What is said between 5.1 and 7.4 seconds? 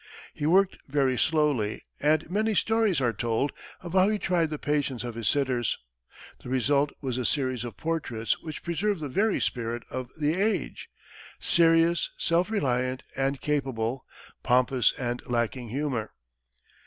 his sitters. The result was a